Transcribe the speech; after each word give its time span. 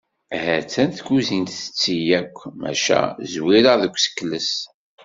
Ha-tt-an 0.43 0.89
tkuzint 0.97 1.53
tetti 1.61 1.97
akk 2.19 2.37
maca 2.61 2.99
zwireɣ 3.33 3.75
deg 3.83 3.93
usekles. 3.97 4.49